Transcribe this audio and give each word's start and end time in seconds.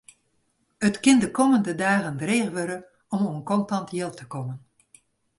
It 0.87 0.95
kin 1.03 1.19
de 1.23 1.29
kommende 1.37 1.73
dagen 1.81 2.15
dreech 2.21 2.51
wurde 2.55 2.77
om 3.13 3.21
oan 3.29 3.43
kontant 3.49 3.89
jild 3.95 4.15
te 4.17 4.25
kommen. 4.33 4.57